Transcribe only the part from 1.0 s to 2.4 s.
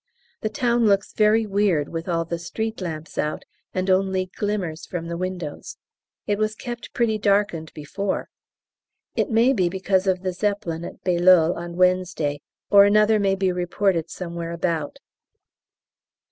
very weird with all the